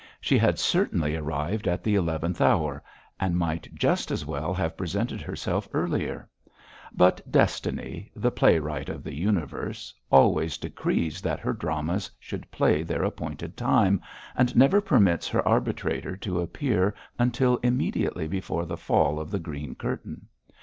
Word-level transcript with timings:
She 0.19 0.39
had 0.39 0.57
certainly 0.57 1.15
arrived 1.15 1.67
at 1.67 1.83
the 1.83 1.93
eleventh 1.93 2.41
hour, 2.41 2.81
and 3.19 3.37
might 3.37 3.69
just 3.75 4.09
as 4.09 4.25
well 4.25 4.51
have 4.51 4.75
presented 4.75 5.21
herself 5.21 5.69
earlier; 5.73 6.27
but 6.91 7.21
Destiny, 7.31 8.09
the 8.15 8.31
playwright 8.31 8.89
of 8.89 9.03
the 9.03 9.13
Universe, 9.13 9.93
always 10.09 10.57
decrees 10.57 11.21
that 11.21 11.39
her 11.39 11.53
dramas 11.53 12.09
should 12.19 12.49
play 12.49 12.81
their 12.81 13.03
appointed 13.03 13.55
time 13.55 14.01
and 14.35 14.55
never 14.55 14.81
permits 14.81 15.27
her 15.27 15.47
arbitrator 15.47 16.17
to 16.17 16.41
appear 16.41 16.95
until 17.19 17.57
immediately 17.57 18.27
before 18.27 18.65
the 18.65 18.77
fall 18.77 19.19
of 19.19 19.29
the 19.29 19.37
green 19.37 19.75
curtain. 19.75 20.25